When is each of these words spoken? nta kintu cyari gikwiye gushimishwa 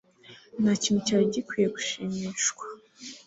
nta 0.61 0.73
kintu 0.81 0.99
cyari 1.07 1.25
gikwiye 1.33 1.67
gushimishwa 1.75 2.65